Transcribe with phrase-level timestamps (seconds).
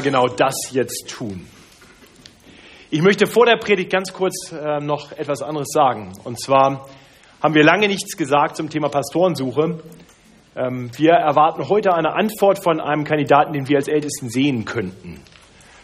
[0.00, 1.46] Genau das jetzt tun.
[2.90, 6.12] Ich möchte vor der Predigt ganz kurz äh, noch etwas anderes sagen.
[6.24, 6.86] Und zwar
[7.42, 9.80] haben wir lange nichts gesagt zum Thema Pastorensuche.
[10.54, 15.20] Ähm, wir erwarten heute eine Antwort von einem Kandidaten, den wir als Ältesten sehen könnten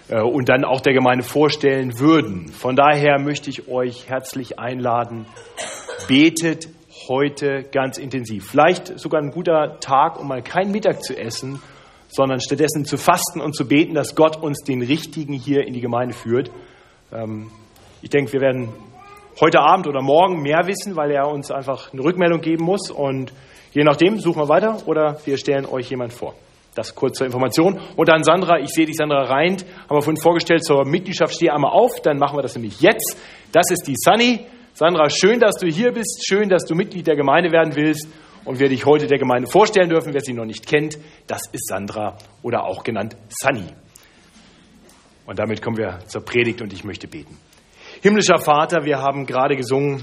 [0.09, 2.49] äh, und dann auch der Gemeinde vorstellen würden.
[2.49, 5.25] Von daher möchte ich euch herzlich einladen,
[6.07, 6.69] betet
[7.09, 8.51] heute ganz intensiv.
[8.51, 11.63] Vielleicht sogar ein guter Tag, um mal keinen Mittag zu essen,
[12.09, 15.81] sondern stattdessen zu fasten und zu beten, dass Gott uns den Richtigen hier in die
[15.81, 16.51] Gemeinde führt.
[17.13, 17.51] Ähm,
[18.03, 18.71] ich denke, wir werden
[19.41, 22.91] heute Abend oder morgen mehr wissen, weil er uns einfach eine Rückmeldung geben muss.
[22.91, 23.33] Und
[23.73, 26.35] je nachdem suchen wir weiter oder wir stellen euch jemand vor.
[26.75, 27.81] Das kurz zur Information.
[27.97, 31.35] Und dann Sandra, ich sehe dich, Sandra Reint, haben wir vorhin vorgestellt zur Mitgliedschaft.
[31.35, 33.19] Steh einmal auf, dann machen wir das nämlich jetzt.
[33.53, 34.47] Das ist die Sunny.
[34.75, 36.25] Sandra, schön, dass du hier bist.
[36.25, 38.07] Schön, dass du Mitglied der Gemeinde werden willst.
[38.45, 41.69] Und wir dich heute der Gemeinde vorstellen dürfen, wer sie noch nicht kennt, das ist
[41.69, 43.69] Sandra oder auch genannt Sunny.
[45.27, 47.37] Und damit kommen wir zur Predigt und ich möchte beten.
[48.01, 50.03] Himmlischer Vater, wir haben gerade gesungen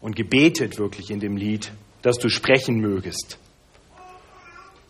[0.00, 3.38] und gebetet wirklich in dem Lied, dass du sprechen mögest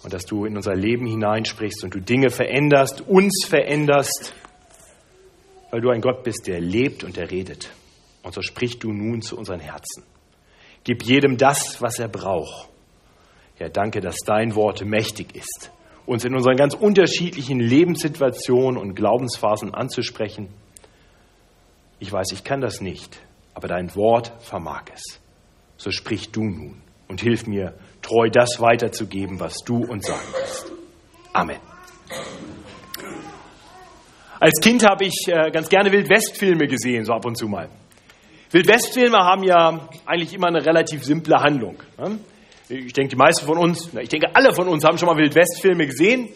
[0.03, 4.34] und dass du in unser Leben hineinsprichst und du Dinge veränderst, uns veränderst,
[5.70, 7.70] weil du ein Gott bist, der lebt und der redet.
[8.23, 10.05] Und so sprich du nun zu unseren Herzen.
[10.87, 12.69] Gib jedem das, was er braucht.
[13.59, 15.73] Ja, danke, dass dein Wort mächtig ist,
[16.06, 20.48] uns in unseren ganz unterschiedlichen Lebenssituationen und Glaubensphasen anzusprechen.
[21.98, 23.19] Ich weiß, ich kann das nicht,
[23.53, 25.19] aber dein Wort vermag es.
[25.77, 30.70] So sprich du nun und hilf mir, treu das weiterzugeben, was du uns sagen willst.
[31.33, 31.59] Amen.
[34.39, 37.70] Als Kind habe ich äh, ganz gerne Wildwestfilme gesehen, so ab und zu mal.
[38.50, 41.77] Wildwestfilme haben ja eigentlich immer eine relativ simple Handlung.
[41.98, 42.19] Ne?
[42.69, 45.86] Ich denke, die meisten von uns, ich denke, alle von uns haben schon mal Wildwestfilme
[45.86, 46.28] gesehen.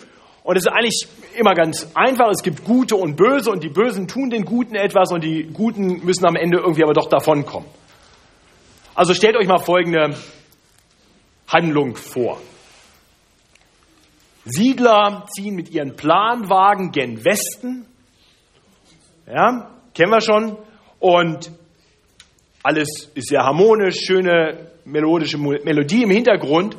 [0.43, 2.29] Und es ist eigentlich immer ganz einfach.
[2.31, 6.05] Es gibt Gute und Böse und die Bösen tun den Guten etwas und die Guten
[6.05, 7.69] müssen am Ende irgendwie aber doch davonkommen.
[8.95, 10.17] Also stellt euch mal folgende
[11.49, 12.41] Handlung vor.
[14.45, 17.87] Siedler ziehen mit ihren Planwagen gen Westen.
[19.27, 20.57] Ja, kennen wir schon.
[20.99, 21.51] Und
[22.63, 26.77] alles ist sehr harmonisch, schöne melodische Melodie im Hintergrund.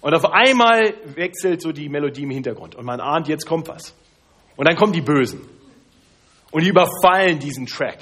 [0.00, 2.74] Und auf einmal wechselt so die Melodie im Hintergrund.
[2.74, 3.96] Und man ahnt, jetzt kommt was.
[4.56, 5.40] Und dann kommen die Bösen.
[6.50, 7.98] Und die überfallen diesen Track.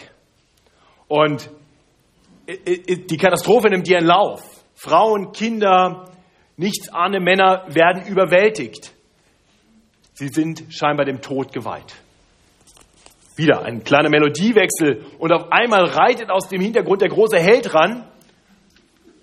[1.09, 1.51] Und
[2.47, 4.43] die Katastrophe nimmt ihren Lauf.
[4.75, 6.11] Frauen, Kinder,
[6.57, 8.93] nichtsahne Männer werden überwältigt.
[10.13, 11.95] Sie sind scheinbar dem Tod geweiht.
[13.37, 18.07] Wieder ein kleiner Melodiewechsel und auf einmal reitet aus dem Hintergrund der große Held ran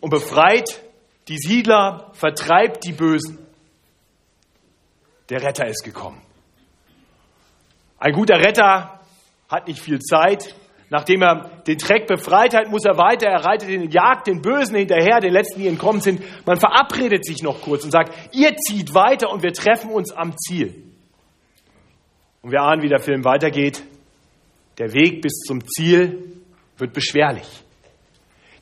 [0.02, 0.82] und befreit
[1.28, 3.40] die Siedler, vertreibt die Bösen.
[5.30, 6.22] Der Retter ist gekommen.
[8.00, 9.00] Ein guter Retter
[9.48, 10.56] hat nicht viel Zeit.
[10.90, 13.28] Nachdem er den Treck befreit hat, muss er weiter.
[13.28, 16.22] Er reitet in den Jagd den Bösen hinterher, den letzten, die entkommen sind.
[16.46, 20.36] Man verabredet sich noch kurz und sagt, ihr zieht weiter und wir treffen uns am
[20.36, 20.84] Ziel.
[22.42, 23.84] Und wir ahnen, wie der Film weitergeht.
[24.82, 26.42] Der Weg bis zum Ziel
[26.80, 27.46] wird beschwerlich.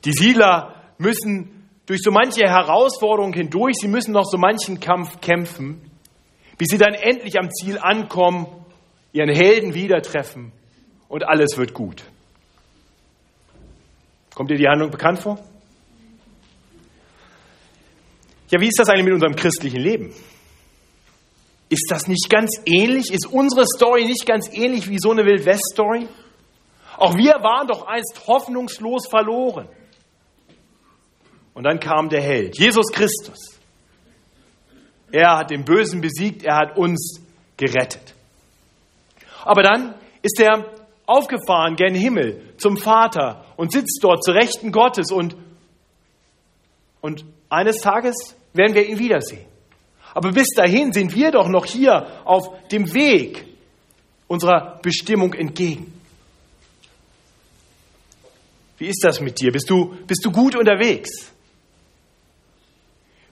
[0.04, 5.80] Die Siedler müssen durch so manche Herausforderung hindurch, sie müssen noch so manchen Kampf kämpfen,
[6.58, 8.46] bis sie dann endlich am Ziel ankommen,
[9.14, 10.52] ihren Helden wieder treffen
[11.08, 12.04] und alles wird gut.
[14.34, 15.38] Kommt dir die Handlung bekannt vor?
[18.50, 20.12] Ja, wie ist das eigentlich mit unserem christlichen Leben?
[21.70, 23.12] Ist das nicht ganz ähnlich?
[23.12, 26.08] Ist unsere Story nicht ganz ähnlich wie so eine Wildwest-Story?
[26.98, 29.68] Auch wir waren doch einst hoffnungslos verloren.
[31.54, 33.60] Und dann kam der Held, Jesus Christus.
[35.12, 37.20] Er hat den Bösen besiegt, er hat uns
[37.56, 38.14] gerettet.
[39.44, 40.64] Aber dann ist er
[41.06, 45.36] aufgefahren gen Himmel zum Vater und sitzt dort zu Rechten Gottes und,
[47.00, 49.49] und eines Tages werden wir ihn wiedersehen.
[50.14, 53.46] Aber bis dahin sind wir doch noch hier auf dem Weg
[54.26, 55.92] unserer Bestimmung entgegen.
[58.78, 59.52] Wie ist das mit dir?
[59.52, 61.30] Bist du, bist du gut unterwegs?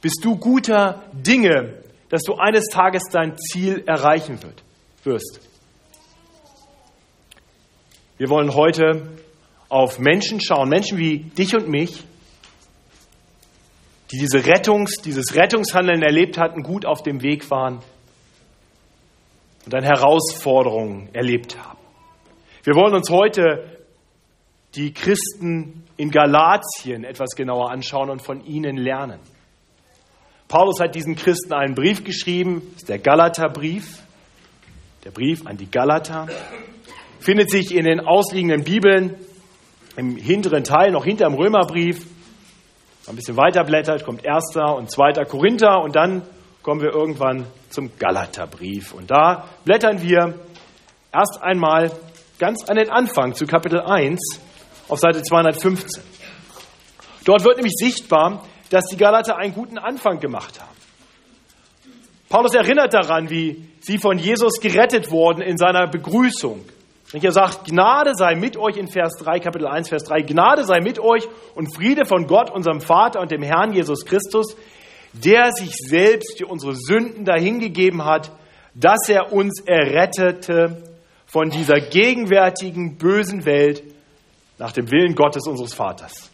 [0.01, 4.63] Bist du guter Dinge, dass du eines Tages dein Ziel erreichen wird,
[5.05, 5.41] wirst?
[8.19, 9.09] Wir wollen heute
[9.69, 12.05] auf Menschen schauen, Menschen wie dich und mich,
[14.11, 17.81] die diese Rettungs, dieses Rettungshandeln erlebt hatten, gut auf dem Weg waren
[19.65, 21.79] und dann Herausforderungen erlebt haben.
[22.65, 23.79] Wir wollen uns heute
[24.75, 29.19] die Christen in Galatien etwas genauer anschauen und von ihnen lernen.
[30.49, 34.03] Paulus hat diesen Christen einen Brief geschrieben, das ist der Galaterbrief.
[35.05, 36.27] der Brief an die Galater,
[37.21, 39.17] findet sich in den ausliegenden Bibeln
[39.97, 42.07] im hinteren Teil, noch hinter dem Römerbrief.
[43.09, 44.57] Ein bisschen weiter blättert, kommt 1.
[44.77, 45.25] und 2.
[45.25, 46.23] Korinther und dann
[46.63, 48.93] kommen wir irgendwann zum Galaterbrief.
[48.93, 50.35] Und da blättern wir
[51.11, 51.91] erst einmal
[52.39, 54.21] ganz an den Anfang zu Kapitel 1
[54.89, 56.03] auf Seite 215.
[57.25, 60.77] Dort wird nämlich sichtbar, dass die Galater einen guten Anfang gemacht haben.
[62.29, 66.63] Paulus erinnert daran, wie sie von Jesus gerettet wurden in seiner Begrüßung.
[67.11, 70.65] Wenn er sagt, Gnade sei mit euch in Vers 3, Kapitel 1, Vers 3, Gnade
[70.65, 74.57] sei mit euch und Friede von Gott, unserem Vater und dem Herrn Jesus Christus,
[75.15, 78.31] der sich selbst für unsere Sünden dahingegeben hat,
[78.75, 80.83] dass er uns errettete
[81.27, 83.83] von dieser gegenwärtigen bösen Welt
[84.59, 86.31] nach dem Willen Gottes unseres Vaters.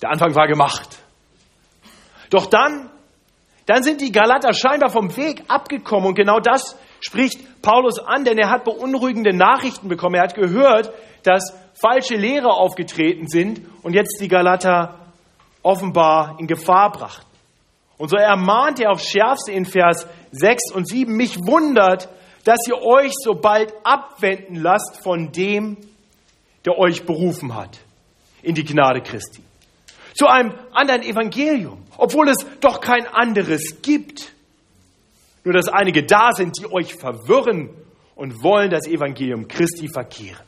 [0.00, 0.98] Der Anfang war gemacht.
[2.30, 2.88] Doch dann,
[3.66, 8.38] dann sind die Galater scheinbar vom Weg abgekommen und genau das spricht Paulus an, denn
[8.38, 10.16] er hat beunruhigende Nachrichten bekommen.
[10.16, 10.92] Er hat gehört,
[11.22, 14.98] dass falsche Lehrer aufgetreten sind und jetzt die Galater
[15.62, 17.26] offenbar in Gefahr brachten.
[17.98, 22.08] Und so ermahnt er aufs Schärfste in Vers 6 und 7, mich wundert,
[22.44, 25.76] dass ihr euch so bald abwenden lasst von dem,
[26.64, 27.78] der euch berufen hat
[28.42, 29.42] in die Gnade Christi.
[30.14, 34.32] Zu einem anderen Evangelium, obwohl es doch kein anderes gibt.
[35.48, 37.70] Nur dass einige da sind, die euch verwirren
[38.14, 40.44] und wollen das Evangelium Christi verkehren.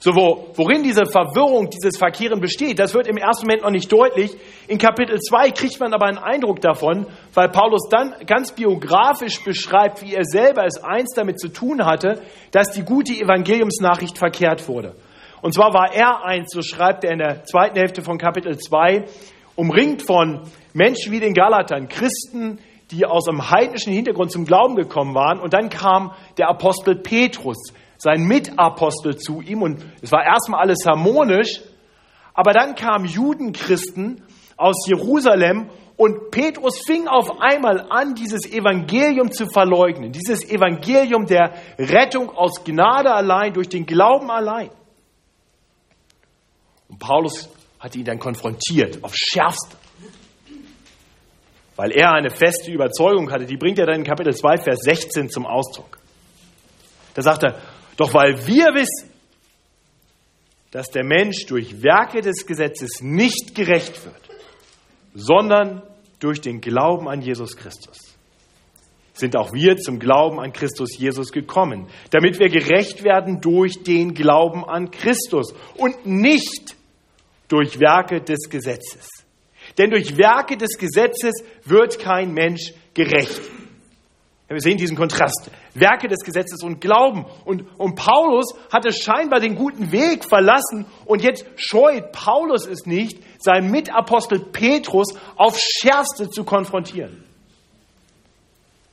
[0.00, 3.90] So, wo, worin diese Verwirrung, dieses Verkehren besteht, das wird im ersten Moment noch nicht
[3.90, 4.32] deutlich.
[4.66, 10.02] In Kapitel 2 kriegt man aber einen Eindruck davon, weil Paulus dann ganz biografisch beschreibt,
[10.02, 12.20] wie er selber es einst damit zu tun hatte,
[12.50, 14.94] dass die gute Evangeliumsnachricht verkehrt wurde.
[15.40, 19.06] Und zwar war er einst, so schreibt er in der zweiten Hälfte von Kapitel 2,
[19.56, 20.42] umringt von
[20.78, 22.58] Menschen wie den Galatern, Christen,
[22.90, 25.40] die aus einem heidnischen Hintergrund zum Glauben gekommen waren.
[25.40, 30.86] Und dann kam der Apostel Petrus, sein Mitapostel zu ihm und es war erstmal alles
[30.86, 31.60] harmonisch,
[32.32, 34.22] aber dann kamen Judenchristen
[34.56, 41.54] aus Jerusalem und Petrus fing auf einmal an, dieses Evangelium zu verleugnen, dieses Evangelium der
[41.76, 44.70] Rettung aus Gnade allein, durch den Glauben allein.
[46.88, 47.48] Und Paulus
[47.80, 49.76] hat ihn dann konfrontiert, aufs Schärfste.
[51.78, 55.30] Weil er eine feste Überzeugung hatte, die bringt er dann in Kapitel 2, Vers 16
[55.30, 56.00] zum Ausdruck.
[57.14, 57.60] Da sagt er,
[57.96, 59.08] doch weil wir wissen,
[60.72, 64.20] dass der Mensch durch Werke des Gesetzes nicht gerecht wird,
[65.14, 65.84] sondern
[66.18, 67.96] durch den Glauben an Jesus Christus,
[69.12, 74.14] sind auch wir zum Glauben an Christus Jesus gekommen, damit wir gerecht werden durch den
[74.14, 76.74] Glauben an Christus und nicht
[77.46, 79.27] durch Werke des Gesetzes.
[79.78, 83.40] Denn durch Werke des Gesetzes wird kein Mensch gerecht.
[84.48, 85.50] Wir sehen diesen Kontrast.
[85.74, 87.26] Werke des Gesetzes und Glauben.
[87.44, 93.22] Und, und Paulus hatte scheinbar den guten Weg verlassen und jetzt scheut Paulus es nicht,
[93.38, 97.24] seinen Mitapostel Petrus aufs Schärfste zu konfrontieren.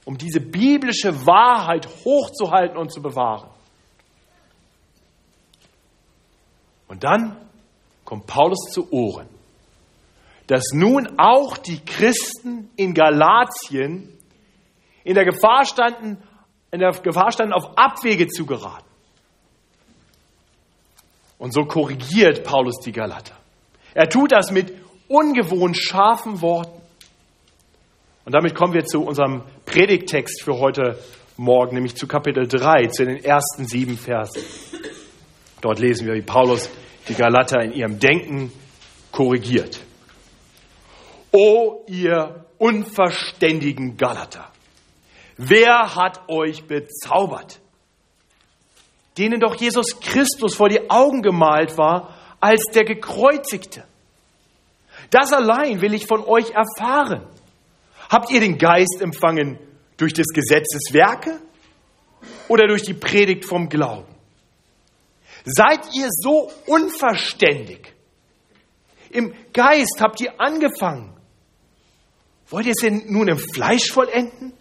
[0.04, 3.50] Um diese biblische Wahrheit hochzuhalten und zu bewahren.
[6.90, 7.38] Und dann
[8.04, 9.28] kommt Paulus zu Ohren,
[10.47, 14.12] dass nun auch die Christen in Galatien
[15.03, 16.17] in der Gefahr standen,
[16.72, 18.86] in der Gefahr standen, auf Abwege zu geraten.
[21.38, 23.36] Und so korrigiert Paulus die Galater.
[23.93, 24.74] Er tut das mit
[25.08, 26.81] ungewohnt scharfen Worten.
[28.25, 30.98] Und damit kommen wir zu unserem Predigtext für heute
[31.38, 34.41] Morgen, nämlich zu Kapitel 3, zu den ersten sieben Versen.
[35.62, 36.70] Dort lesen wir, wie Paulus
[37.08, 38.51] die Galater in ihrem Denken
[39.12, 39.79] korrigiert.
[41.36, 44.50] O ihr unverständigen Galater,
[45.38, 47.60] Wer hat euch bezaubert?
[49.18, 53.84] Denen doch Jesus Christus vor die Augen gemalt war als der Gekreuzigte.
[55.10, 57.27] Das allein will ich von euch erfahren.
[58.10, 59.60] Habt ihr den Geist empfangen
[59.98, 61.39] durch des Gesetzes Werke
[62.48, 64.13] oder durch die Predigt vom Glauben?
[65.44, 67.94] Seid ihr so unverständig?
[69.10, 71.14] Im Geist habt ihr angefangen.
[72.50, 74.54] Wollt ihr es denn nun im Fleisch vollenden?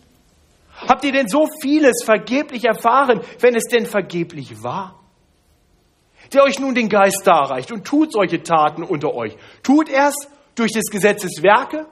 [0.77, 5.01] Habt ihr denn so vieles vergeblich erfahren, wenn es denn vergeblich war?
[6.33, 9.37] Der euch nun den Geist darreicht und tut solche Taten unter euch.
[9.63, 10.15] Tut er's
[10.55, 11.87] durch des Gesetzes Werke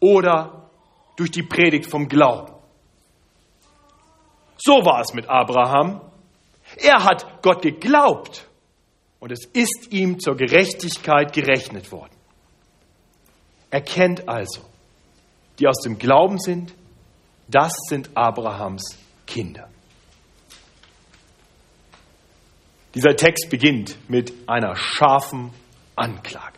[0.00, 0.68] oder
[1.16, 2.52] durch die Predigt vom Glauben.
[4.56, 6.00] So war es mit Abraham.
[6.76, 8.48] Er hat Gott geglaubt
[9.20, 12.14] und es ist ihm zur Gerechtigkeit gerechnet worden.
[13.74, 14.60] Erkennt also,
[15.58, 16.72] die aus dem Glauben sind,
[17.48, 19.68] das sind Abrahams Kinder.
[22.94, 25.50] Dieser Text beginnt mit einer scharfen
[25.96, 26.56] Anklage.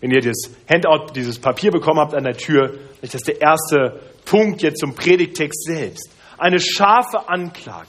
[0.00, 4.00] Wenn ihr das Handout, dieses Papier bekommen habt an der Tür, ist das der erste
[4.24, 6.10] Punkt jetzt zum Predigtext selbst.
[6.38, 7.86] Eine scharfe Anklage.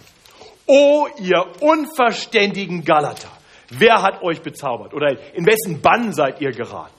[0.68, 3.32] O ihr unverständigen Galater,
[3.70, 4.94] wer hat euch bezaubert?
[4.94, 6.99] Oder in wessen Bann seid ihr geraten?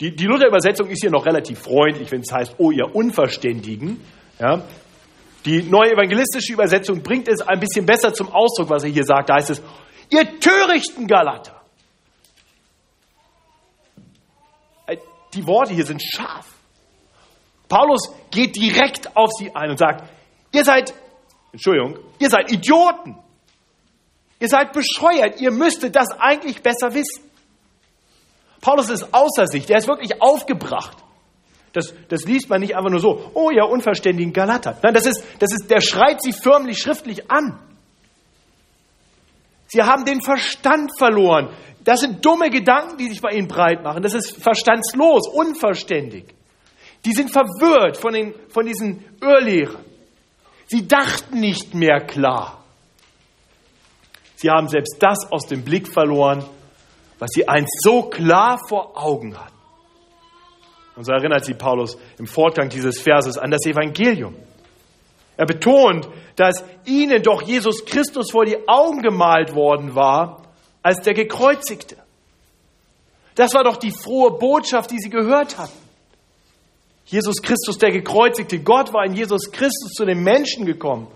[0.00, 4.00] Die, die Luther-Übersetzung ist hier noch relativ freundlich, wenn es heißt, oh ihr Unverständigen.
[4.38, 4.64] Ja.
[5.44, 9.28] Die neue evangelistische Übersetzung bringt es ein bisschen besser zum Ausdruck, was er hier sagt.
[9.28, 9.62] Da heißt es,
[10.10, 11.60] ihr törichten Galater.
[14.86, 14.96] Äh,
[15.32, 16.46] die Worte hier sind scharf.
[17.68, 20.08] Paulus geht direkt auf sie ein und sagt,
[20.52, 20.94] ihr seid,
[21.52, 23.16] Entschuldigung, ihr seid Idioten.
[24.40, 25.40] Ihr seid bescheuert.
[25.40, 27.22] Ihr müsstet das eigentlich besser wissen.
[28.64, 30.96] Paulus ist außer sich, der ist wirklich aufgebracht.
[31.74, 34.78] Das, das liest man nicht einfach nur so, oh ja, unverständigen Galater.
[34.82, 37.58] Nein, das ist, das ist, der schreit sie förmlich schriftlich an.
[39.66, 41.50] Sie haben den Verstand verloren.
[41.84, 44.02] Das sind dumme Gedanken, die sich bei ihnen breit machen.
[44.02, 46.24] Das ist verstandslos, unverständig.
[47.04, 49.84] Die sind verwirrt von, den, von diesen Irrlehrern.
[50.68, 52.64] Sie dachten nicht mehr klar.
[54.36, 56.46] Sie haben selbst das aus dem Blick verloren,
[57.24, 59.56] was sie einst so klar vor Augen hatten.
[60.94, 64.36] Und so erinnert sich Paulus im Fortgang dieses Verses an das Evangelium.
[65.38, 70.42] Er betont, dass ihnen doch Jesus Christus vor die Augen gemalt worden war
[70.82, 71.96] als der Gekreuzigte.
[73.36, 75.78] Das war doch die frohe Botschaft, die sie gehört hatten.
[77.06, 78.60] Jesus Christus, der Gekreuzigte.
[78.60, 81.08] Gott war in Jesus Christus zu den Menschen gekommen.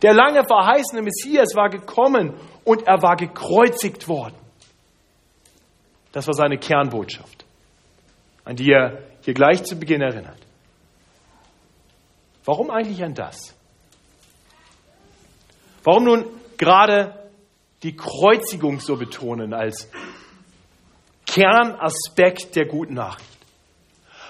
[0.00, 2.32] Der lange verheißene Messias war gekommen
[2.64, 4.43] und er war gekreuzigt worden.
[6.14, 7.44] Das war seine Kernbotschaft,
[8.44, 10.38] an die er hier gleich zu Beginn erinnert.
[12.44, 13.52] Warum eigentlich an das?
[15.82, 17.18] Warum nun gerade
[17.82, 19.90] die Kreuzigung so betonen als
[21.26, 23.28] Kernaspekt der guten Nachricht?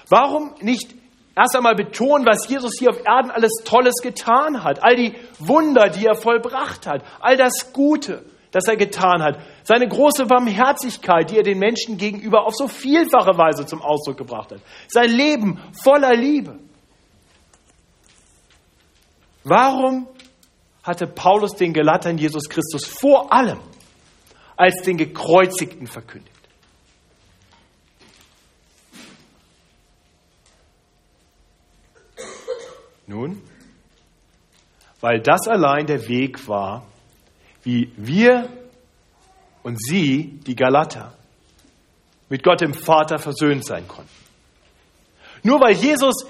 [0.09, 0.95] Warum nicht
[1.37, 5.89] erst einmal betonen, was Jesus hier auf Erden alles Tolles getan hat, all die Wunder,
[5.89, 8.25] die er vollbracht hat, all das Gute,
[8.55, 13.37] das er getan hat, seine große Barmherzigkeit, die er den Menschen gegenüber auf so vielfache
[13.37, 16.57] Weise zum Ausdruck gebracht hat, sein Leben voller Liebe.
[19.43, 20.07] Warum
[20.83, 23.59] hatte Paulus den Galatern Jesus Christus vor allem
[24.55, 26.31] als den Gekreuzigten verkündigt?
[33.05, 33.41] Nun,
[35.01, 36.87] weil das allein der Weg war,
[37.65, 38.47] wie wir
[39.63, 41.13] und sie, die Galater,
[42.29, 44.09] mit Gott dem Vater versöhnt sein konnten.
[45.43, 46.25] Nur weil Jesus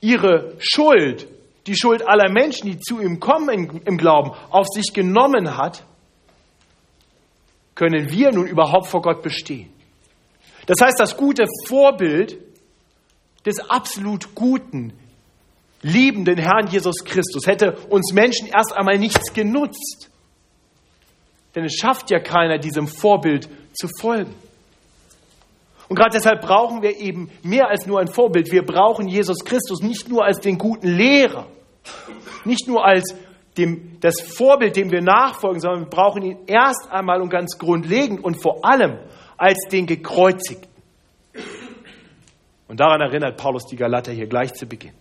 [0.00, 1.26] ihre Schuld,
[1.66, 5.84] die Schuld aller Menschen, die zu ihm kommen im Glauben, auf sich genommen hat,
[7.74, 9.70] können wir nun überhaupt vor Gott bestehen.
[10.66, 12.38] Das heißt, das gute Vorbild
[13.44, 14.92] des absolut guten,
[15.82, 20.10] liebenden Herrn Jesus Christus hätte uns Menschen erst einmal nichts genutzt.
[21.56, 24.34] Denn es schafft ja keiner, diesem Vorbild zu folgen.
[25.88, 28.52] Und gerade deshalb brauchen wir eben mehr als nur ein Vorbild.
[28.52, 31.46] Wir brauchen Jesus Christus nicht nur als den guten Lehrer,
[32.44, 33.14] nicht nur als
[33.56, 38.22] dem, das Vorbild, dem wir nachfolgen, sondern wir brauchen ihn erst einmal und ganz grundlegend
[38.22, 38.98] und vor allem
[39.38, 40.70] als den Gekreuzigten.
[42.68, 44.92] Und daran erinnert Paulus die Galater hier gleich zu Beginn.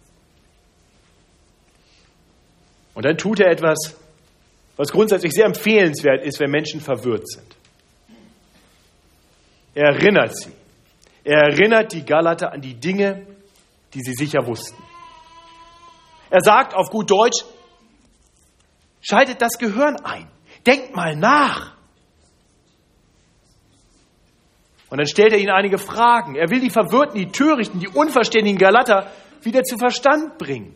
[2.93, 3.97] Und dann tut er etwas,
[4.77, 7.55] was grundsätzlich sehr empfehlenswert ist, wenn Menschen verwirrt sind.
[9.73, 10.51] Er erinnert sie.
[11.23, 13.25] Er erinnert die Galater an die Dinge,
[13.93, 14.81] die sie sicher wussten.
[16.29, 17.45] Er sagt auf gut Deutsch,
[19.01, 20.27] schaltet das Gehirn ein.
[20.65, 21.73] Denkt mal nach.
[24.89, 26.35] Und dann stellt er ihnen einige Fragen.
[26.35, 30.73] Er will die Verwirrten, die Törichten, die unverständigen Galater wieder zu Verstand bringen.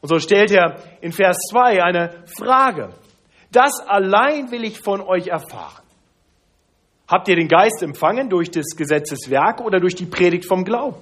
[0.00, 2.90] Und so stellt er in Vers 2 eine Frage.
[3.52, 5.82] Das allein will ich von euch erfahren.
[7.08, 10.96] Habt ihr den Geist empfangen durch des Gesetzes Werk oder durch die Predigt vom Glauben?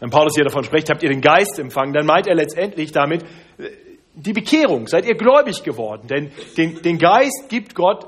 [0.00, 3.22] Wenn Paulus hier davon spricht, habt ihr den Geist empfangen, dann meint er letztendlich damit
[3.58, 3.70] äh,
[4.14, 4.86] die Bekehrung.
[4.86, 6.08] Seid ihr gläubig geworden?
[6.08, 8.06] Denn den, den Geist gibt Gott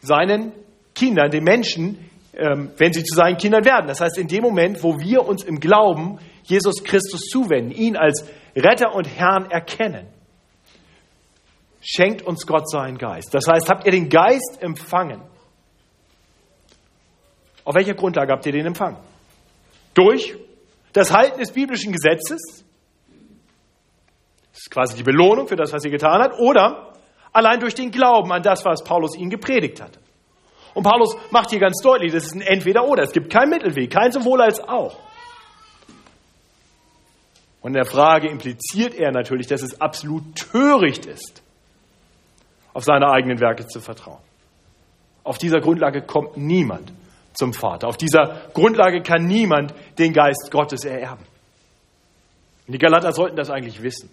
[0.00, 0.52] seinen
[0.94, 3.88] Kindern, den Menschen, wenn sie zu seinen Kindern werden.
[3.88, 8.24] Das heißt, in dem Moment, wo wir uns im Glauben Jesus Christus zuwenden, ihn als
[8.54, 10.06] Retter und Herrn erkennen,
[11.80, 13.34] schenkt uns Gott seinen Geist.
[13.34, 15.22] Das heißt, habt ihr den Geist empfangen?
[17.64, 18.98] Auf welcher Grundlage habt ihr den empfangen?
[19.94, 20.36] Durch
[20.92, 22.64] das Halten des biblischen Gesetzes,
[24.52, 26.94] das ist quasi die Belohnung für das, was er getan hat, oder
[27.32, 29.98] allein durch den Glauben an das, was Paulus ihnen gepredigt hat.
[30.74, 33.02] Und Paulus macht hier ganz deutlich, das ist ein Entweder-Oder.
[33.02, 34.96] Es gibt keinen Mittelweg, kein sowohl als auch.
[37.60, 41.42] Und in der Frage impliziert er natürlich, dass es absolut töricht ist,
[42.72, 44.20] auf seine eigenen Werke zu vertrauen.
[45.24, 46.92] Auf dieser Grundlage kommt niemand
[47.34, 47.88] zum Vater.
[47.88, 51.24] Auf dieser Grundlage kann niemand den Geist Gottes ererben.
[52.66, 54.10] Und die Galater sollten das eigentlich wissen.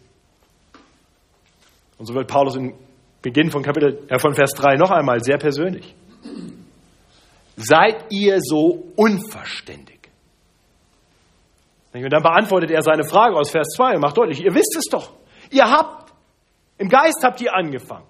[1.98, 2.74] Und so wird Paulus im
[3.22, 5.96] Beginn von, Kapitel, äh, von Vers 3 noch einmal sehr persönlich.
[7.58, 9.96] Seid ihr so unverständig?
[11.94, 14.86] Und dann beantwortet er seine Frage aus Vers 2 und macht deutlich, ihr wisst es
[14.92, 15.14] doch.
[15.50, 16.12] Ihr habt,
[16.78, 18.06] im Geist habt ihr angefangen.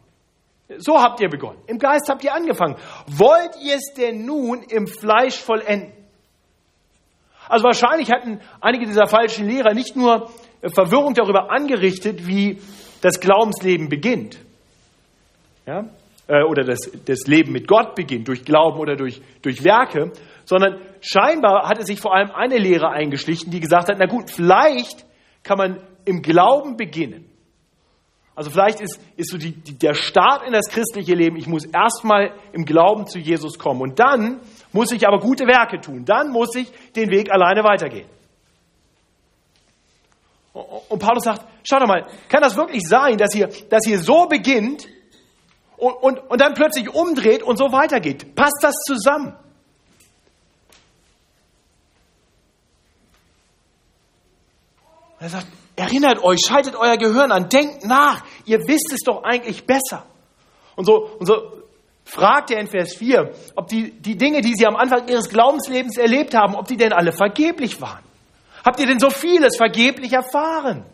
[0.78, 1.60] So habt ihr begonnen.
[1.68, 2.76] Im Geist habt ihr angefangen.
[3.06, 5.94] Wollt ihr es denn nun im Fleisch vollenden?
[7.48, 10.32] Also wahrscheinlich hatten einige dieser falschen Lehrer nicht nur
[10.74, 12.60] Verwirrung darüber angerichtet, wie
[13.02, 14.40] das Glaubensleben beginnt,
[15.68, 15.86] ja,
[16.27, 20.12] äh, oder das, das Leben mit Gott beginnt, durch Glauben oder durch, durch Werke,
[20.46, 25.05] sondern scheinbar hatte sich vor allem eine Lehre eingeschlichen, die gesagt hat, na gut, vielleicht
[25.44, 27.29] kann man im Glauben beginnen.
[28.36, 31.65] Also vielleicht ist, ist so die, die, der Start in das christliche Leben, ich muss
[31.65, 34.41] erstmal im Glauben zu Jesus kommen und dann
[34.74, 38.10] muss ich aber gute Werke tun, dann muss ich den Weg alleine weitergehen.
[40.89, 44.27] Und Paulus sagt, schau doch mal, kann das wirklich sein, dass ihr, dass ihr so
[44.27, 44.88] beginnt
[45.77, 48.36] und, und, und dann plötzlich umdreht und so weitergeht?
[48.36, 49.36] Passt das zusammen?
[55.20, 59.65] Er sagt, erinnert euch, schaltet euer Gehirn an, denkt nach, ihr wisst es doch eigentlich
[59.65, 60.05] besser.
[60.75, 61.63] Und so, und so
[62.03, 65.98] fragt er in Vers 4, ob die, die Dinge, die sie am Anfang ihres Glaubenslebens
[65.98, 68.03] erlebt haben, ob die denn alle vergeblich waren.
[68.63, 70.86] Habt ihr denn so vieles vergeblich erfahren?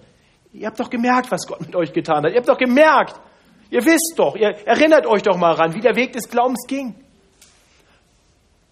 [0.54, 2.32] Ihr habt doch gemerkt, was Gott mit euch getan hat.
[2.32, 3.20] Ihr habt doch gemerkt,
[3.72, 6.94] ihr wisst doch, ihr erinnert euch doch mal ran, wie der Weg des Glaubens ging.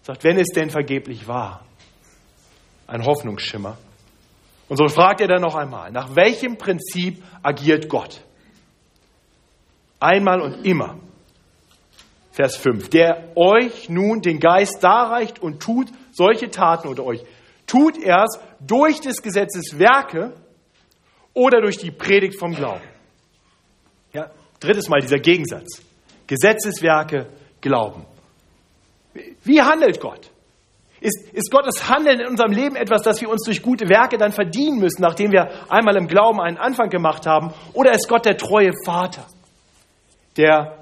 [0.02, 1.64] Sagt, wenn es denn vergeblich war,
[2.86, 3.76] ein Hoffnungsschimmer,
[4.70, 8.20] und so fragt er dann noch einmal, nach welchem Prinzip agiert Gott?
[9.98, 11.00] Einmal und immer.
[12.30, 12.88] Vers 5.
[12.88, 17.24] Der euch nun den Geist darreicht und tut solche Taten unter euch.
[17.66, 20.34] Tut er es durch des Gesetzes Werke
[21.34, 22.89] oder durch die Predigt vom Glauben.
[24.60, 25.82] Drittes Mal dieser Gegensatz.
[26.26, 27.26] Gesetzeswerke,
[27.60, 28.06] Glauben.
[29.42, 30.30] Wie handelt Gott?
[31.00, 34.32] Ist, ist Gottes Handeln in unserem Leben etwas, das wir uns durch gute Werke dann
[34.32, 37.54] verdienen müssen, nachdem wir einmal im Glauben einen Anfang gemacht haben?
[37.72, 39.26] Oder ist Gott der treue Vater,
[40.36, 40.78] der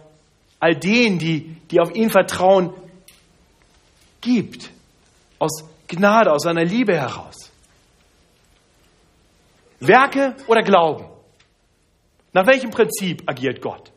[0.58, 2.74] all denen, die, die auf ihn vertrauen,
[4.20, 4.70] gibt,
[5.38, 7.52] aus Gnade, aus seiner Liebe heraus?
[9.78, 11.04] Werke oder Glauben?
[12.32, 13.90] Nach welchem Prinzip agiert Gott?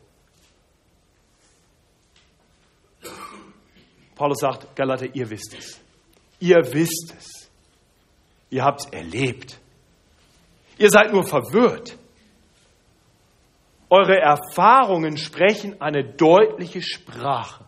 [4.14, 5.80] Paulus sagt, Galater, ihr wisst es.
[6.38, 7.50] Ihr wisst es.
[8.50, 9.58] Ihr habt es erlebt.
[10.78, 11.96] Ihr seid nur verwirrt.
[13.88, 17.64] Eure Erfahrungen sprechen eine deutliche Sprache.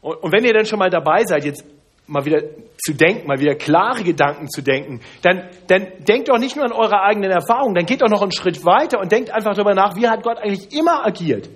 [0.00, 1.64] Und, wenn ihr dann schon mal dabei seid, jetzt
[2.08, 2.40] mal wieder
[2.78, 6.72] zu denken, mal wieder klare Gedanken zu denken, dann, dann denkt doch nicht nur an
[6.72, 9.94] eure eigenen Erfahrungen, dann geht doch noch einen Schritt weiter und denkt einfach darüber nach,
[9.94, 11.48] wie hat Gott eigentlich immer agiert?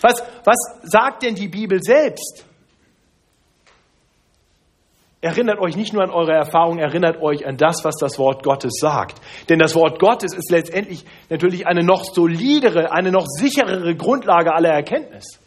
[0.00, 2.46] Was, was sagt denn die Bibel selbst?
[5.20, 8.72] Erinnert euch nicht nur an eure Erfahrung, erinnert euch an das, was das Wort Gottes
[8.80, 9.20] sagt.
[9.48, 14.70] Denn das Wort Gottes ist letztendlich natürlich eine noch solidere, eine noch sicherere Grundlage aller
[14.70, 15.41] Erkenntnis.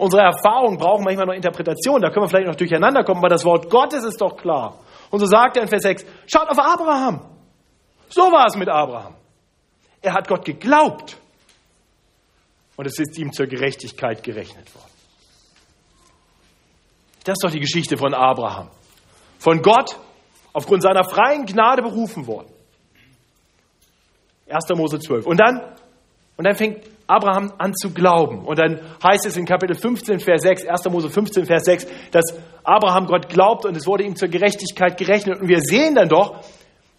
[0.00, 3.44] Unsere Erfahrungen brauchen manchmal noch Interpretation, da können wir vielleicht noch durcheinander kommen, aber das
[3.44, 4.78] Wort Gottes ist doch klar.
[5.10, 7.20] Und so sagt er in Vers 6, schaut auf Abraham.
[8.08, 9.14] So war es mit Abraham.
[10.00, 11.18] Er hat Gott geglaubt
[12.76, 14.90] und es ist ihm zur Gerechtigkeit gerechnet worden.
[17.24, 18.70] Das ist doch die Geschichte von Abraham
[19.38, 19.98] von Gott
[20.54, 22.48] aufgrund seiner freien Gnade berufen worden.
[24.48, 24.64] 1.
[24.76, 25.26] Mose 12.
[25.26, 25.60] Und dann,
[26.36, 28.44] und dann fängt Abraham an zu glauben.
[28.44, 30.84] Und dann heißt es in Kapitel 15, Vers 6, 1.
[30.90, 35.40] Mose 15, Vers 6, dass Abraham Gott glaubt und es wurde ihm zur Gerechtigkeit gerechnet.
[35.40, 36.40] Und wir sehen dann doch,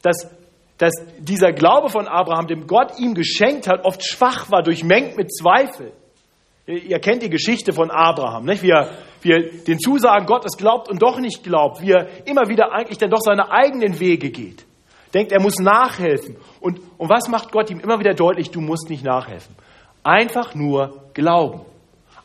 [0.02, 0.30] dass,
[0.78, 5.34] dass dieser Glaube von Abraham, dem Gott ihm geschenkt hat, oft schwach war, durchmengt mit
[5.34, 5.93] Zweifel.
[6.67, 8.62] Ihr kennt die Geschichte von Abraham, nicht?
[8.63, 8.89] wie er
[9.21, 13.12] wie den Zusagen Gottes glaubt und doch nicht glaubt, wie er immer wieder eigentlich dann
[13.12, 14.65] doch seine eigenen Wege geht.
[15.13, 16.38] Denkt, er muss nachhelfen.
[16.60, 18.50] Und, und was macht Gott ihm immer wieder deutlich?
[18.50, 19.56] Du musst nicht nachhelfen.
[20.03, 21.61] Einfach nur glauben.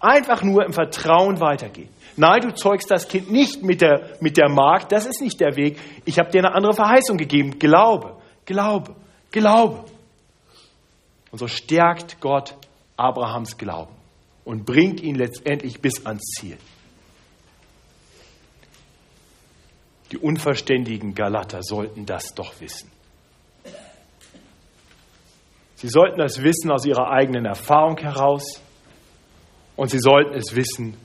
[0.00, 1.88] Einfach nur im Vertrauen weitergehen.
[2.16, 5.56] Nein, du zeugst das Kind nicht mit der, mit der Magd, das ist nicht der
[5.56, 5.78] Weg.
[6.06, 7.58] Ich habe dir eine andere Verheißung gegeben.
[7.58, 8.94] Glaube, Glaube,
[9.30, 9.84] Glaube.
[11.30, 12.54] Und so stärkt Gott
[12.96, 13.94] Abrahams Glauben
[14.44, 16.56] und bringt ihn letztendlich bis ans Ziel.
[20.12, 22.90] Die unverständigen Galater sollten das doch wissen.
[25.76, 28.62] Sie sollten das wissen aus ihrer eigenen Erfahrung heraus
[29.76, 30.96] und sie sollten es wissen,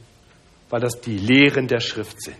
[0.70, 2.38] weil das die Lehren der Schrift sind.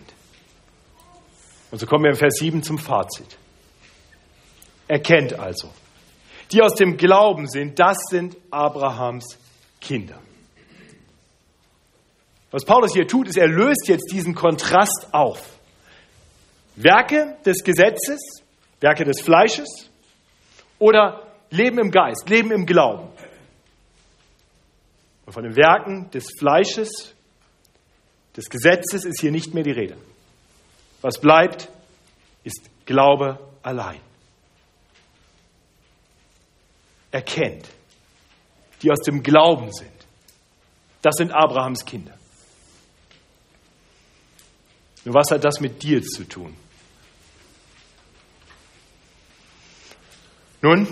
[1.70, 3.36] Und so kommen wir im Vers 7 zum Fazit.
[4.88, 5.70] Erkennt also,
[6.50, 9.38] die aus dem Glauben sind, das sind Abrahams
[9.80, 10.18] Kinder.
[12.50, 15.42] Was Paulus hier tut, ist, er löst jetzt diesen Kontrast auf.
[16.76, 18.20] Werke des Gesetzes,
[18.80, 19.90] Werke des Fleisches
[20.78, 23.08] oder Leben im Geist, Leben im Glauben.
[25.26, 27.14] Und von den Werken des Fleisches,
[28.36, 29.96] des Gesetzes ist hier nicht mehr die Rede.
[31.02, 31.68] Was bleibt,
[32.42, 34.00] ist Glaube allein.
[37.10, 37.68] Erkennt,
[38.80, 39.90] die aus dem Glauben sind.
[41.02, 42.14] Das sind Abrahams Kinder.
[45.04, 46.56] Nur was hat das mit dir zu tun?
[50.62, 50.86] Nun,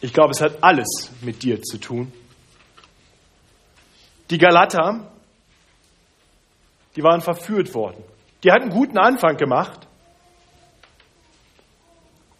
[0.00, 2.12] ich glaube, es hat alles mit dir zu tun.
[4.30, 5.12] Die Galater,
[6.96, 8.02] die waren verführt worden.
[8.42, 9.86] Die hatten einen guten Anfang gemacht,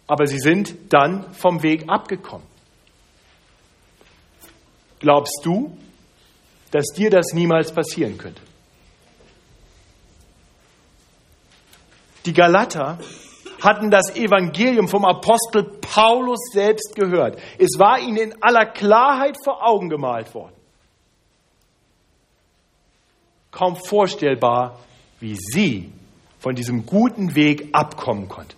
[0.07, 2.47] aber sie sind dann vom Weg abgekommen.
[4.99, 5.77] Glaubst du,
[6.71, 8.41] dass dir das niemals passieren könnte?
[12.25, 12.99] Die Galater
[13.61, 17.39] hatten das Evangelium vom Apostel Paulus selbst gehört.
[17.59, 20.55] Es war ihnen in aller Klarheit vor Augen gemalt worden.
[23.51, 24.79] Kaum vorstellbar,
[25.19, 25.91] wie sie
[26.39, 28.55] von diesem guten Weg abkommen konnten.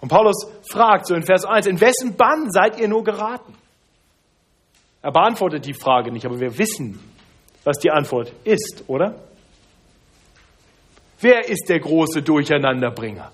[0.00, 3.54] Und Paulus fragt so in Vers 1, in wessen Bann seid ihr nur geraten?
[5.00, 7.00] Er beantwortet die Frage nicht, aber wir wissen,
[7.64, 9.14] was die Antwort ist, oder?
[11.20, 13.32] Wer ist der große Durcheinanderbringer?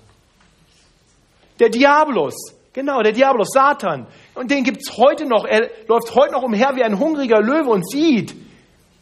[1.61, 2.33] Der Diabolos,
[2.73, 4.07] genau, der Diabolos, Satan.
[4.33, 5.45] Und den gibt es heute noch.
[5.45, 8.33] Er läuft heute noch umher wie ein hungriger Löwe und sieht,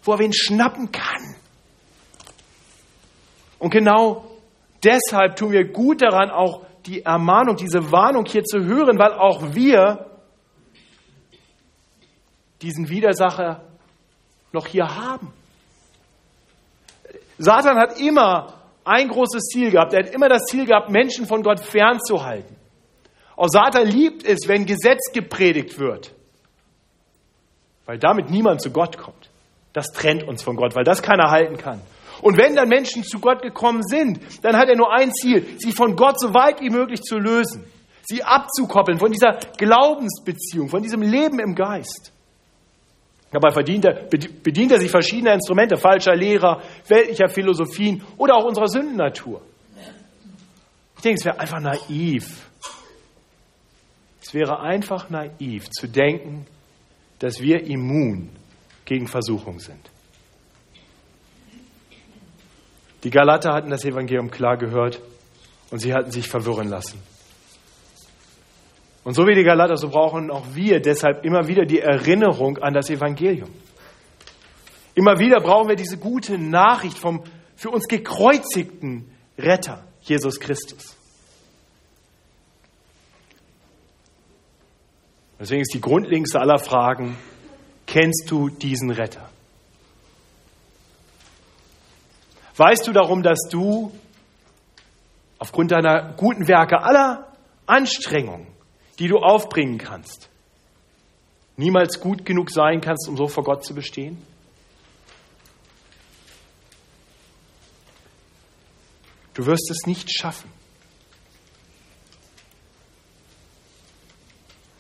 [0.03, 1.35] wo er wen schnappen kann.
[3.59, 4.25] Und genau
[4.83, 9.55] deshalb tun wir gut daran, auch die Ermahnung, diese Warnung hier zu hören, weil auch
[9.55, 10.05] wir
[12.61, 13.63] diesen Widersacher
[14.51, 15.31] noch hier haben.
[17.37, 19.93] Satan hat immer ein großes Ziel gehabt.
[19.93, 22.55] Er hat immer das Ziel gehabt, Menschen von Gott fernzuhalten.
[23.35, 26.13] Auch Satan liebt es, wenn Gesetz gepredigt wird,
[27.85, 29.29] weil damit niemand zu Gott kommt.
[29.73, 31.79] Das trennt uns von Gott, weil das keiner halten kann.
[32.21, 35.71] Und wenn dann Menschen zu Gott gekommen sind, dann hat er nur ein Ziel, sie
[35.71, 37.63] von Gott so weit wie möglich zu lösen,
[38.03, 42.11] sie abzukoppeln von dieser Glaubensbeziehung, von diesem Leben im Geist.
[43.31, 44.07] Dabei bedient er,
[44.43, 49.41] bedient er sich verschiedener Instrumente, falscher Lehrer, weltlicher Philosophien oder auch unserer Sündennatur.
[50.95, 52.49] Ich denke, es wäre einfach naiv.
[54.21, 56.45] Es wäre einfach naiv zu denken,
[57.19, 58.29] dass wir immun
[58.85, 59.89] gegen Versuchung sind.
[63.03, 65.01] Die Galater hatten das Evangelium klar gehört
[65.71, 66.99] und sie hatten sich verwirren lassen.
[69.03, 72.73] Und so wie die Galater, so brauchen auch wir deshalb immer wieder die Erinnerung an
[72.73, 73.49] das Evangelium.
[74.93, 77.23] Immer wieder brauchen wir diese gute Nachricht vom
[77.55, 80.95] für uns gekreuzigten Retter, Jesus Christus.
[85.39, 87.17] Deswegen ist die grundlegendste aller Fragen,
[87.85, 89.29] kennst du diesen Retter?
[92.57, 93.91] Weißt du darum, dass du
[95.37, 97.31] aufgrund deiner guten Werke aller
[97.65, 98.47] Anstrengungen
[98.99, 100.29] die du aufbringen kannst,
[101.57, 104.21] niemals gut genug sein kannst, um so vor Gott zu bestehen?
[109.33, 110.51] Du wirst es nicht schaffen.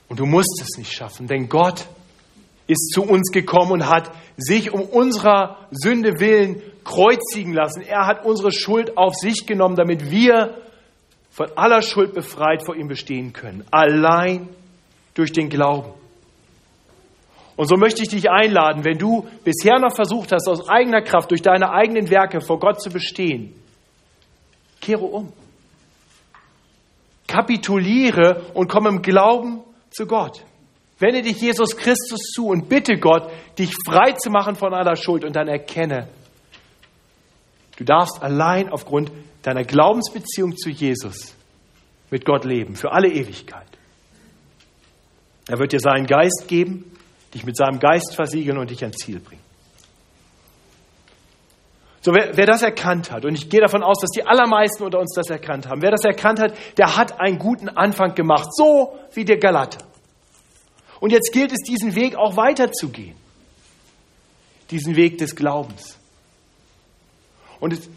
[0.09, 1.87] Und du musst es nicht schaffen, denn Gott
[2.67, 7.81] ist zu uns gekommen und hat sich um unserer Sünde willen kreuzigen lassen.
[7.81, 10.57] Er hat unsere Schuld auf sich genommen, damit wir
[11.39, 13.63] von aller Schuld befreit vor ihm bestehen können.
[13.71, 14.49] Allein
[15.13, 15.93] durch den Glauben.
[17.55, 21.31] Und so möchte ich dich einladen, wenn du bisher noch versucht hast, aus eigener Kraft,
[21.31, 23.53] durch deine eigenen Werke vor Gott zu bestehen,
[24.81, 25.31] kehre um.
[27.25, 30.43] Kapituliere und komme im Glauben zu Gott.
[30.97, 35.23] Wende dich Jesus Christus zu und bitte Gott, dich frei zu machen von aller Schuld
[35.23, 36.09] und dann erkenne,
[37.79, 39.09] Du darfst allein aufgrund
[39.41, 41.33] deiner Glaubensbeziehung zu Jesus
[42.11, 43.65] mit Gott leben, für alle Ewigkeit.
[45.47, 46.91] Er wird dir seinen Geist geben,
[47.33, 49.41] dich mit seinem Geist versiegeln und dich ans Ziel bringen.
[52.01, 54.99] So, wer, wer das erkannt hat, und ich gehe davon aus, dass die allermeisten unter
[54.99, 58.97] uns das erkannt haben, wer das erkannt hat, der hat einen guten Anfang gemacht, so
[59.13, 59.85] wie der Galater.
[60.99, 63.15] Und jetzt gilt es, diesen Weg auch weiterzugehen.
[64.69, 65.97] Diesen Weg des Glaubens.
[67.59, 67.89] Und, es,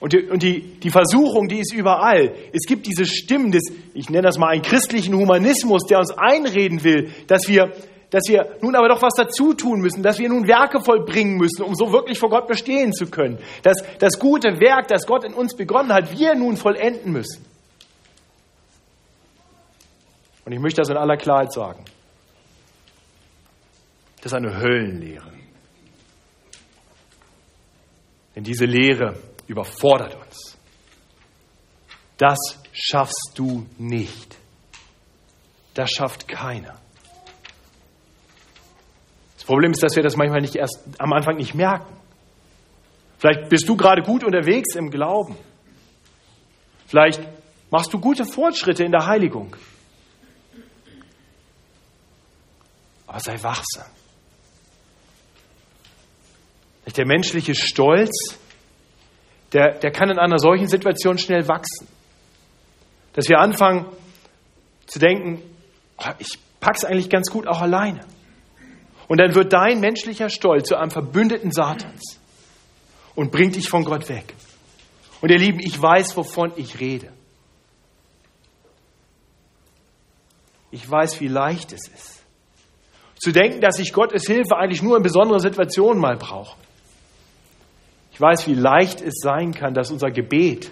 [0.00, 2.34] und, die, und die, die Versuchung, die ist überall.
[2.52, 3.62] Es gibt diese Stimmen des,
[3.94, 7.72] ich nenne das mal einen christlichen Humanismus, der uns einreden will, dass wir
[8.12, 11.62] dass wir nun aber doch was dazu tun müssen, dass wir nun Werke vollbringen müssen,
[11.62, 13.38] um so wirklich vor Gott bestehen zu können.
[13.62, 17.42] Dass das gute Werk, das Gott in uns begonnen hat, wir nun vollenden müssen.
[20.44, 21.86] Und ich möchte das in aller Klarheit sagen.
[24.16, 25.41] Das ist eine Höllenlehre.
[28.34, 29.16] Denn diese Lehre
[29.46, 30.58] überfordert uns.
[32.16, 32.38] Das
[32.72, 34.38] schaffst du nicht.
[35.74, 36.80] Das schafft keiner.
[39.36, 41.96] Das Problem ist, dass wir das manchmal nicht erst am Anfang nicht merken.
[43.18, 45.36] Vielleicht bist du gerade gut unterwegs im Glauben.
[46.86, 47.20] Vielleicht
[47.70, 49.56] machst du gute Fortschritte in der Heiligung.
[53.06, 53.86] Aber sei wachsam.
[56.96, 58.38] Der menschliche Stolz,
[59.52, 61.86] der, der kann in einer solchen Situation schnell wachsen.
[63.12, 63.86] Dass wir anfangen
[64.86, 65.42] zu denken,
[65.98, 68.00] oh, ich pack's eigentlich ganz gut auch alleine.
[69.08, 72.18] Und dann wird dein menschlicher Stolz zu einem Verbündeten Satans
[73.14, 74.34] und bringt dich von Gott weg.
[75.20, 77.12] Und ihr Lieben, ich weiß, wovon ich rede.
[80.70, 82.22] Ich weiß, wie leicht es ist.
[83.20, 86.56] Zu denken, dass ich Gottes Hilfe eigentlich nur in besonderen Situationen mal brauche.
[88.12, 90.70] Ich weiß, wie leicht es sein kann, dass unser Gebet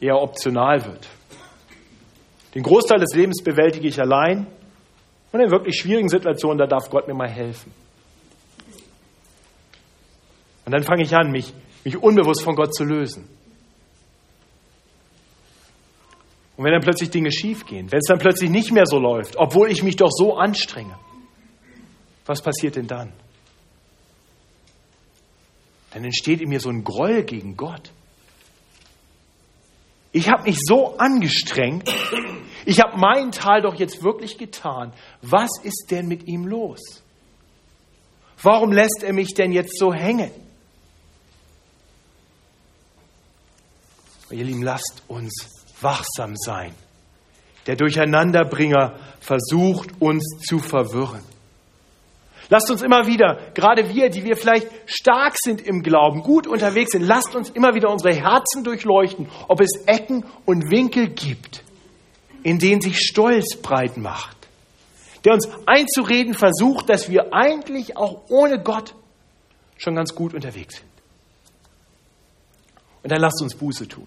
[0.00, 1.08] eher optional wird.
[2.54, 4.46] Den Großteil des Lebens bewältige ich allein
[5.32, 7.72] und in wirklich schwierigen Situationen, da darf Gott mir mal helfen.
[10.64, 11.52] Und dann fange ich an, mich,
[11.84, 13.28] mich unbewusst von Gott zu lösen.
[16.56, 19.70] Und wenn dann plötzlich Dinge schiefgehen, wenn es dann plötzlich nicht mehr so läuft, obwohl
[19.70, 20.98] ich mich doch so anstrenge,
[22.26, 23.12] was passiert denn dann?
[25.92, 27.92] Dann entsteht in mir so ein Groll gegen Gott.
[30.12, 31.90] Ich habe mich so angestrengt,
[32.64, 34.92] ich habe meinen Teil doch jetzt wirklich getan.
[35.22, 37.02] Was ist denn mit ihm los?
[38.42, 40.30] Warum lässt er mich denn jetzt so hängen?
[44.30, 45.48] Ihr Lieben, lasst uns
[45.80, 46.74] wachsam sein.
[47.66, 51.22] Der Durcheinanderbringer versucht uns zu verwirren.
[52.50, 56.92] Lasst uns immer wieder, gerade wir, die wir vielleicht stark sind im Glauben, gut unterwegs
[56.92, 61.62] sind, lasst uns immer wieder unsere Herzen durchleuchten, ob es Ecken und Winkel gibt,
[62.42, 64.36] in denen sich Stolz breit macht,
[65.24, 68.94] der uns einzureden versucht, dass wir eigentlich auch ohne Gott
[69.76, 70.88] schon ganz gut unterwegs sind.
[73.02, 74.06] Und dann lasst uns Buße tun.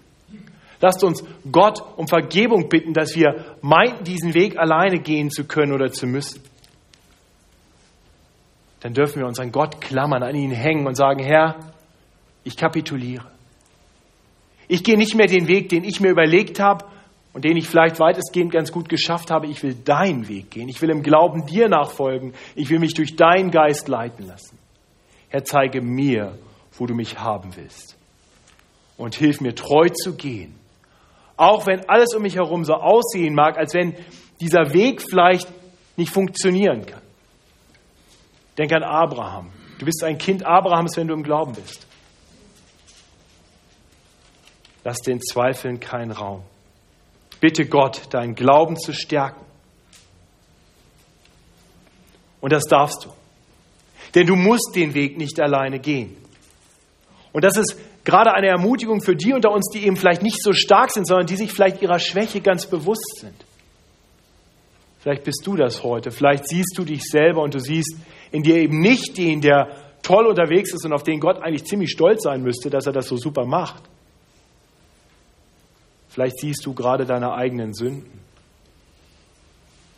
[0.80, 5.72] Lasst uns Gott um Vergebung bitten, dass wir meinten, diesen Weg alleine gehen zu können
[5.72, 6.42] oder zu müssen.
[8.82, 11.56] Dann dürfen wir uns an Gott klammern, an ihn hängen und sagen, Herr,
[12.44, 13.30] ich kapituliere.
[14.68, 16.84] Ich gehe nicht mehr den Weg, den ich mir überlegt habe,
[17.32, 20.68] und den ich vielleicht weitestgehend ganz gut geschafft habe, ich will deinen Weg gehen.
[20.68, 22.34] Ich will im Glauben dir nachfolgen.
[22.54, 24.58] Ich will mich durch deinen Geist leiten lassen.
[25.30, 26.36] Herr, zeige mir,
[26.76, 27.96] wo du mich haben willst.
[28.98, 30.54] Und hilf mir treu zu gehen.
[31.36, 33.94] Auch wenn alles um mich herum so aussehen mag, als wenn
[34.40, 35.48] dieser Weg vielleicht
[35.96, 37.01] nicht funktionieren kann.
[38.58, 39.52] Denk an Abraham.
[39.78, 41.86] Du bist ein Kind Abrahams, wenn du im Glauben bist.
[44.84, 46.42] Lass den Zweifeln keinen Raum.
[47.40, 49.44] Bitte Gott, deinen Glauben zu stärken.
[52.40, 53.12] Und das darfst du.
[54.14, 56.16] Denn du musst den Weg nicht alleine gehen.
[57.32, 60.52] Und das ist gerade eine Ermutigung für die unter uns, die eben vielleicht nicht so
[60.52, 63.36] stark sind, sondern die sich vielleicht ihrer Schwäche ganz bewusst sind.
[65.02, 66.12] Vielleicht bist du das heute.
[66.12, 67.96] Vielleicht siehst du dich selber und du siehst
[68.30, 71.90] in dir eben nicht den, der toll unterwegs ist und auf den Gott eigentlich ziemlich
[71.90, 73.82] stolz sein müsste, dass er das so super macht.
[76.08, 78.20] Vielleicht siehst du gerade deine eigenen Sünden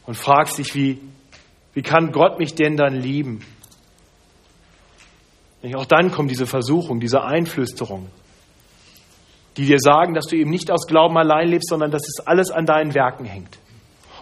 [0.06, 0.98] und fragst dich, wie,
[1.74, 3.44] wie kann Gott mich denn dann lieben?
[5.74, 8.08] Auch dann kommt diese Versuchung, diese Einflüsterung,
[9.58, 12.50] die dir sagen, dass du eben nicht aus Glauben allein lebst, sondern dass es alles
[12.50, 13.58] an deinen Werken hängt.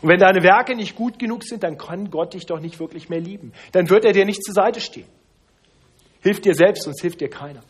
[0.02, 3.08] Und wenn deine Werke nicht gut genug sind, dann kann Gott dich doch nicht wirklich
[3.08, 3.52] mehr lieben.
[3.70, 5.06] Dann wird er dir nicht zur Seite stehen.
[6.22, 7.62] Hilf dir selbst, sonst hilft dir keiner.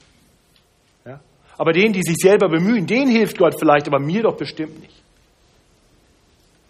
[1.59, 5.03] Aber denen, die sich selber bemühen, denen hilft Gott vielleicht, aber mir doch bestimmt nicht.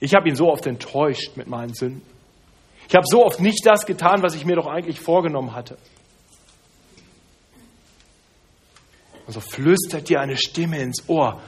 [0.01, 2.03] Ich habe ihn so oft enttäuscht mit meinen Sünden.
[2.89, 5.79] Ich habe so oft nicht das getan, was ich mir doch eigentlich vorgenommen hatte.
[9.27, 11.41] Und so flüstert dir eine Stimme ins Ohr,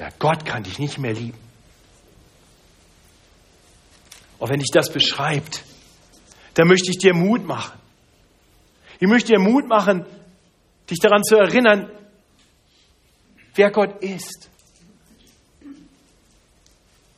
[0.00, 1.38] ja, Gott kann dich nicht mehr lieben.
[4.44, 5.64] Und wenn dich das beschreibt,
[6.52, 7.80] dann möchte ich dir Mut machen.
[9.00, 10.04] Ich möchte dir Mut machen,
[10.90, 11.90] dich daran zu erinnern,
[13.54, 14.50] wer Gott ist.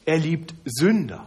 [0.05, 1.27] Er liebt Sünder.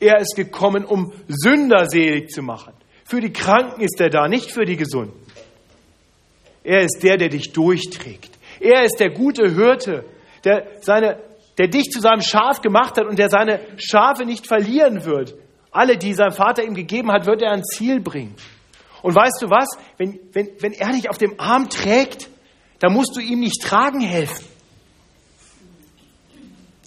[0.00, 2.72] Er ist gekommen, um Sünder selig zu machen.
[3.04, 5.24] Für die Kranken ist er da, nicht für die Gesunden.
[6.64, 8.36] Er ist der, der dich durchträgt.
[8.58, 10.04] Er ist der gute Hirte,
[10.42, 11.20] der, seine,
[11.58, 15.34] der dich zu seinem Schaf gemacht hat und der seine Schafe nicht verlieren wird.
[15.72, 18.36] Alle, die sein Vater ihm gegeben hat, wird er ans Ziel bringen.
[19.02, 19.68] Und weißt du was?
[19.96, 22.28] Wenn, wenn, wenn er dich auf dem Arm trägt,
[22.78, 24.46] dann musst du ihm nicht tragen helfen.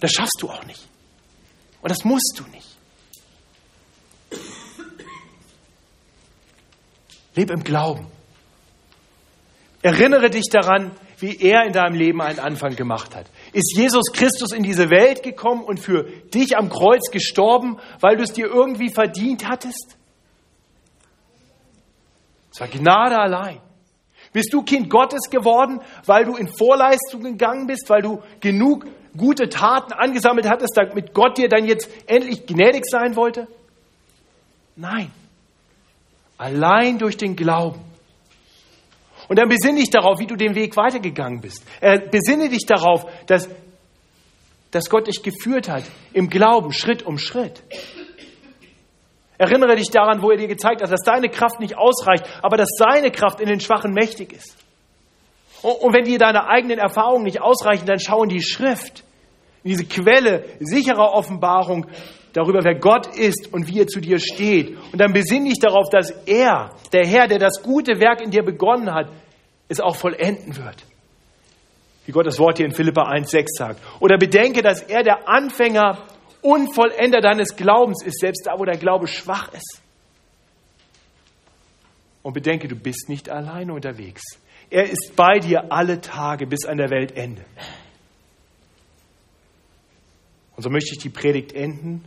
[0.00, 0.88] Das schaffst du auch nicht.
[1.80, 2.68] Und das musst du nicht.
[7.34, 8.06] Leb im Glauben.
[9.82, 13.26] Erinnere dich daran, wie er in deinem Leben einen Anfang gemacht hat.
[13.52, 18.22] Ist Jesus Christus in diese Welt gekommen und für dich am Kreuz gestorben, weil du
[18.22, 19.96] es dir irgendwie verdient hattest?
[22.50, 23.60] Es war Gnade allein.
[24.32, 28.86] Bist du Kind Gottes geworden, weil du in Vorleistung gegangen bist, weil du genug
[29.16, 33.46] gute Taten angesammelt hattest, damit Gott dir dann jetzt endlich gnädig sein wollte?
[34.76, 35.10] Nein.
[36.38, 37.80] Allein durch den Glauben.
[39.28, 41.64] Und dann besinne dich darauf, wie du den Weg weitergegangen bist.
[41.80, 43.48] Äh, besinne dich darauf, dass,
[44.70, 47.62] dass Gott dich geführt hat im Glauben, Schritt um Schritt.
[49.38, 52.68] Erinnere dich daran, wo er dir gezeigt hat, dass deine Kraft nicht ausreicht, aber dass
[52.78, 54.56] seine Kraft in den Schwachen mächtig ist.
[55.62, 59.04] Und wenn dir deine eigenen Erfahrungen nicht ausreichen, dann schau in die Schrift,
[59.62, 61.86] in diese Quelle sicherer Offenbarung
[62.32, 64.76] darüber, wer Gott ist und wie er zu dir steht.
[64.92, 68.42] Und dann besinn dich darauf, dass er, der Herr, der das gute Werk in dir
[68.42, 69.10] begonnen hat,
[69.68, 70.84] es auch vollenden wird.
[72.06, 73.80] Wie Gott das Wort hier in Philippa 1,6 sagt.
[74.00, 75.98] Oder bedenke, dass er der Anfänger
[76.40, 79.80] und Vollender deines Glaubens ist, selbst da, wo der Glaube schwach ist.
[82.22, 84.22] Und bedenke, du bist nicht alleine unterwegs.
[84.70, 87.44] Er ist bei dir alle Tage bis an der Weltende.
[90.56, 92.02] Und so möchte ich die Predigt enden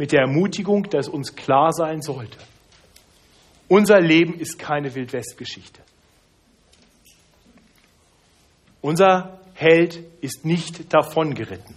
[0.00, 2.38] mit der Ermutigung, dass uns klar sein sollte,
[3.68, 5.82] unser Leben ist keine Wildwestgeschichte.
[8.80, 11.76] Unser Held ist nicht davongeritten.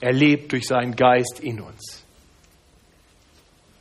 [0.00, 2.02] Er lebt durch seinen Geist in uns.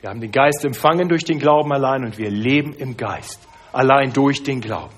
[0.02, 3.40] Wir haben den Geist empfangen durch den Glauben allein und wir leben im Geist
[3.72, 4.96] allein durch den Glauben.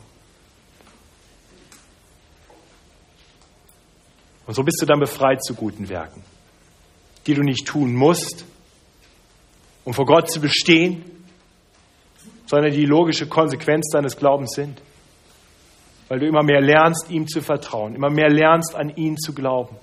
[4.47, 6.23] Und so bist du dann befreit zu guten Werken,
[7.27, 8.45] die du nicht tun musst,
[9.85, 11.03] um vor Gott zu bestehen,
[12.45, 14.81] sondern die logische Konsequenz deines Glaubens sind.
[16.07, 19.77] Weil du immer mehr lernst, ihm zu vertrauen, immer mehr lernst, an ihn zu glauben.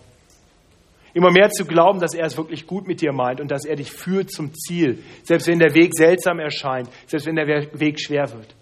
[1.14, 3.77] Immer mehr zu glauben, dass er es wirklich gut mit dir meint und dass er
[3.77, 8.31] dich führt zum Ziel, selbst wenn der Weg seltsam erscheint, selbst wenn der Weg schwer
[8.31, 8.55] wird.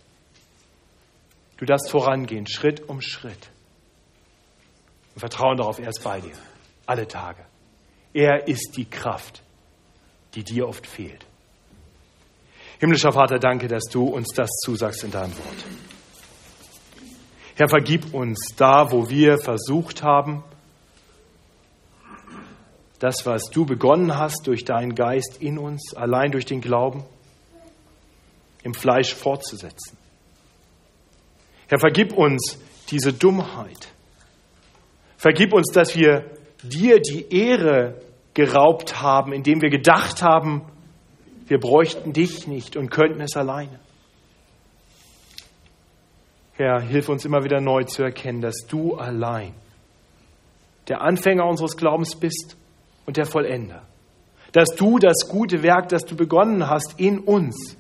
[1.57, 3.51] Du darfst vorangehen, Schritt um Schritt.
[5.15, 6.35] Und vertrauen darauf, er ist bei dir.
[6.87, 7.46] Alle Tage.
[8.13, 9.43] Er ist die Kraft,
[10.35, 11.25] die dir oft fehlt.
[12.79, 15.65] Himmlischer Vater, danke, dass du uns das zusagst in deinem Wort.
[17.55, 20.45] Herr, vergib uns da, wo wir versucht haben,
[22.99, 27.05] das, was du begonnen hast durch deinen Geist in uns, allein durch den Glauben,
[28.63, 29.97] im Fleisch fortzusetzen.
[31.69, 32.59] Herr, vergib uns
[32.91, 33.89] diese Dummheit.
[35.17, 36.36] Vergib uns, dass wir
[36.69, 38.01] dir die Ehre
[38.35, 40.63] geraubt haben, indem wir gedacht haben,
[41.47, 43.79] wir bräuchten dich nicht und könnten es alleine.
[46.55, 49.53] Herr, hilf uns immer wieder neu zu erkennen, dass du allein
[50.89, 52.57] der Anfänger unseres Glaubens bist
[53.05, 53.83] und der Vollender.
[54.53, 57.77] Dass du das gute Werk, das du begonnen hast, in uns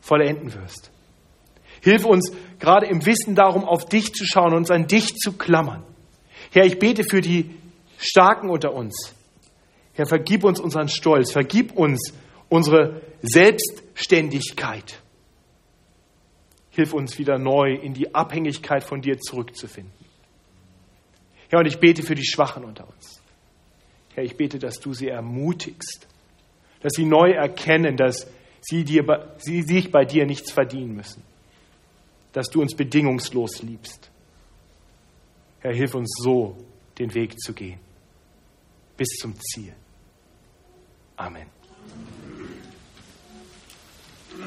[0.00, 0.90] vollenden wirst.
[1.80, 5.32] Hilf uns gerade im Wissen darum, auf dich zu schauen und uns an dich zu
[5.32, 5.82] klammern.
[6.50, 7.50] Herr, ich bete für die
[8.02, 9.14] Starken unter uns.
[9.94, 12.12] Herr, vergib uns unseren Stolz, vergib uns
[12.48, 15.00] unsere Selbstständigkeit.
[16.70, 19.92] Hilf uns wieder neu in die Abhängigkeit von dir zurückzufinden.
[21.48, 23.20] Herr, und ich bete für die Schwachen unter uns.
[24.14, 26.06] Herr, ich bete, dass du sie ermutigst,
[26.80, 28.26] dass sie neu erkennen, dass
[28.62, 31.22] sie, dir, sie sich bei dir nichts verdienen müssen
[32.32, 34.10] dass du uns bedingungslos liebst
[35.60, 36.56] Herr, hilf uns so,
[36.98, 37.78] den Weg zu gehen.
[39.02, 39.74] Bis zum Ziel.
[41.16, 41.48] Amen.